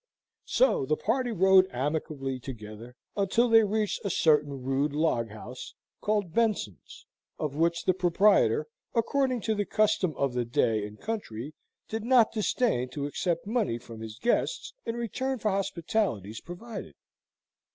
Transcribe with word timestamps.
So 0.47 0.83
the 0.87 0.97
party 0.97 1.31
rode 1.31 1.67
amicably 1.69 2.39
together, 2.39 2.95
until 3.15 3.47
they 3.49 3.63
reached 3.63 4.03
a 4.03 4.09
certain 4.09 4.63
rude 4.63 4.93
log 4.93 5.29
house, 5.29 5.75
called 6.01 6.33
Benson's, 6.33 7.05
of 7.37 7.53
which 7.53 7.83
the 7.85 7.93
proprietor, 7.93 8.65
according 8.95 9.41
to 9.41 9.53
the 9.53 9.63
custom 9.63 10.15
of 10.17 10.33
the 10.33 10.43
day 10.43 10.87
and 10.87 10.99
country, 10.99 11.53
did 11.87 12.03
not 12.03 12.31
disdain 12.31 12.89
to 12.89 13.05
accept 13.05 13.45
money 13.45 13.77
from 13.77 13.99
his 14.01 14.17
guests 14.17 14.73
in 14.87 14.95
return 14.95 15.37
for 15.37 15.51
hospitalities 15.51 16.41
provided. 16.41 16.95